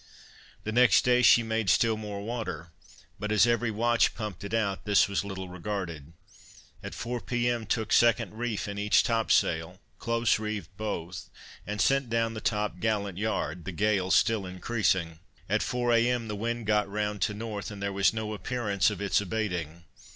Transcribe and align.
The 0.63 0.71
next 0.71 1.05
day 1.05 1.21
she 1.21 1.43
made 1.43 1.69
still 1.69 1.95
more 1.95 2.23
water, 2.23 2.71
but 3.19 3.31
as 3.31 3.45
every 3.45 3.69
watch 3.69 4.15
pumped 4.15 4.43
it 4.43 4.51
out, 4.51 4.83
this 4.85 5.07
was 5.07 5.23
little 5.23 5.47
regarded. 5.47 6.13
At 6.81 6.95
four 6.95 7.21
P. 7.21 7.47
M. 7.47 7.67
took 7.67 7.93
second 7.93 8.33
reef 8.33 8.67
in 8.67 8.79
each 8.79 9.03
top 9.03 9.31
sail, 9.31 9.79
close 9.99 10.39
reefed 10.39 10.75
both, 10.75 11.29
and 11.67 11.79
sent 11.79 12.09
down 12.09 12.33
top 12.33 12.79
gallant 12.79 13.19
yard; 13.19 13.63
the 13.63 13.71
gale 13.71 14.09
still 14.09 14.47
increasing. 14.47 15.19
At 15.47 15.61
four 15.61 15.93
A. 15.93 16.07
M. 16.09 16.29
the 16.29 16.35
wind 16.35 16.65
got 16.65 16.89
round 16.89 17.21
to 17.21 17.33
N. 17.33 17.61
and 17.69 17.79
there 17.79 17.93
was 17.93 18.11
no 18.11 18.33
appearance 18.33 18.89
of 18.89 19.01
its 19.01 19.21
abating. 19.21 19.83